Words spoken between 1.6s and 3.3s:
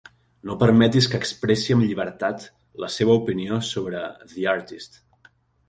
amb llibertat la seva